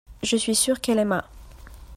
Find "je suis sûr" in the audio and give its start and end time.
0.23-0.81